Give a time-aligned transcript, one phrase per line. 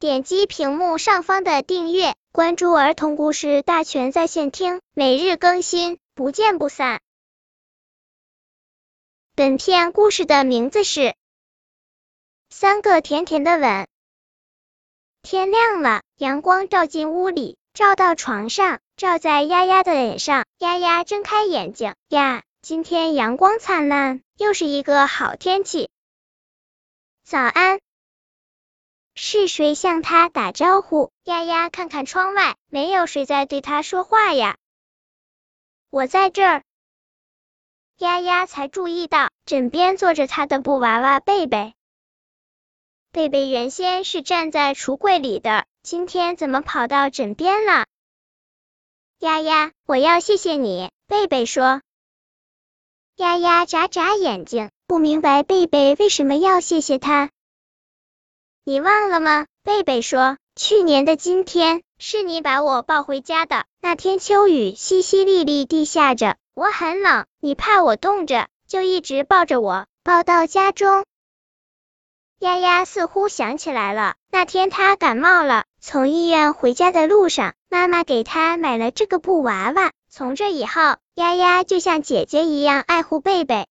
[0.00, 7.00] 点击屏幕上方的订阅，关注儿童故事大全在线听，每日更新，不见不散。
[9.34, 11.00] 本片故事的名字是
[12.48, 13.62] 《三个甜甜的吻》。
[15.22, 20.46] 天亮了，阳光照进屋里，照到床上，照在丫丫的脸上。
[20.58, 25.90] 丫丫睁开眼睛，呀，今天阳光灿烂，又是一个好天气。
[27.24, 27.80] 早安，
[29.20, 31.10] 是谁向他打招呼？
[31.24, 34.56] 丫丫看看窗外，没有谁在对他说话呀。
[35.90, 36.62] 我在这儿。
[37.96, 41.74] 丫丫才注意到，枕边坐着他的布娃娃贝贝。
[43.10, 47.86] 贝贝原先是站在橱柜里的，今天怎么跑到枕边了？
[49.18, 51.82] 丫丫，我要谢谢你，贝贝说。
[53.16, 57.30] 丫丫眨眨眼睛，不明白贝贝为什么要谢谢他。
[58.68, 59.46] 你忘了吗？
[59.62, 63.64] 贝贝说，去年的今天是你把我抱回家的。
[63.80, 71.06] 那天秋雨淅淅沥沥地下着，我很冷，你怕我冻着，就一直抱着我，抱到家中。
[72.40, 79.92] 丫丫似乎想起来了，那天她感冒了，从医院回家的路上，妈妈给她买了这个布娃娃。
[80.10, 83.66] 从这以后，丫丫就像姐姐一样爱护贝贝。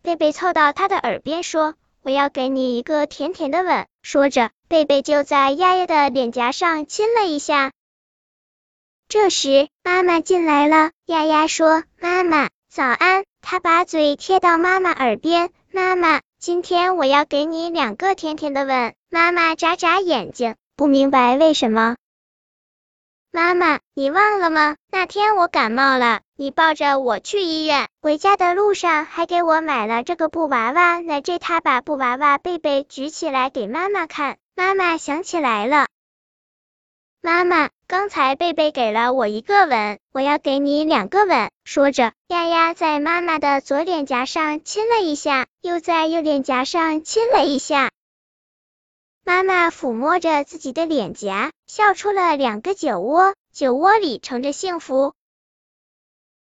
[0.00, 7.72] 贝贝凑到她的耳边说：“我要给你一个甜甜的吻。”说着，贝贝就在丫丫的脸颊上亲了一下。
[9.08, 10.90] 这时，妈妈进来了。
[11.06, 18.94] 丫丫说：“妈妈，早安。”她把嘴贴到妈妈耳边：“妈妈。”今天我要给你两个甜甜的吻。
[19.10, 21.96] 妈妈眨眨眼睛，不明白为什么。
[23.32, 24.76] 妈妈，你忘了吗？
[24.92, 31.00] 那天我感冒了，你抱着我去医院，回家的路上还给我买了这个布娃娃。
[31.00, 35.88] 那这他把布娃娃贝贝举起来给妈妈看，妈妈想起来了。
[37.20, 41.50] 妈妈，刚才贝贝给了我一个吻，我要给你两个吻。
[41.64, 47.90] 说着，丫丫在妈妈的左脸颊上亲了一下，又在右脸颊上亲了一下。
[49.24, 55.14] 妈妈抚摸着自己的脸颊，笑出了两个酒窝，酒窝里盛着幸福。